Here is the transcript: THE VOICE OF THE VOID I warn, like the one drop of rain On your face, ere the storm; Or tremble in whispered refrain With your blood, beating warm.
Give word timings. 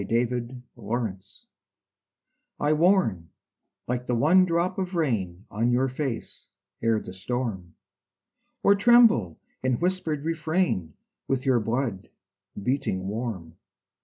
THE 0.01 0.05
VOICE 0.25 0.41
OF 0.41 0.47
THE 0.47 0.61
VOID 0.79 1.23
I 2.59 2.73
warn, 2.73 3.29
like 3.87 4.07
the 4.07 4.15
one 4.15 4.45
drop 4.45 4.79
of 4.79 4.95
rain 4.95 5.45
On 5.51 5.69
your 5.69 5.89
face, 5.89 6.49
ere 6.81 6.99
the 6.99 7.13
storm; 7.13 7.75
Or 8.63 8.73
tremble 8.73 9.39
in 9.61 9.73
whispered 9.75 10.25
refrain 10.25 10.95
With 11.27 11.45
your 11.45 11.59
blood, 11.59 12.09
beating 12.63 13.09
warm. 13.09 13.57